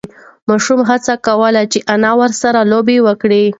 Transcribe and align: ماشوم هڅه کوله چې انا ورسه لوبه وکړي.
ماشوم 0.49 0.79
هڅه 0.89 1.13
کوله 1.27 1.63
چې 1.71 1.79
انا 1.93 2.11
ورسه 2.19 2.47
لوبه 2.71 2.95
وکړي. 3.07 3.43